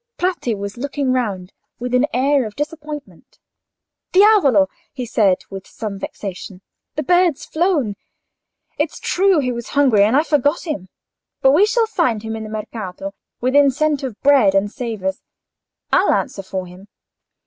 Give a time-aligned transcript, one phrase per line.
[0.17, 3.37] Bratti was looking round, with an air of disappointment.
[4.11, 6.63] "Diavolo!" he said, with some vexation.
[6.95, 7.95] "The bird's flown.
[8.79, 10.89] It's true he was hungry, and I forgot him.
[11.43, 15.21] But we shall find him in the Mercato, within scent of bread and savours,
[15.91, 16.87] I'll answer for him."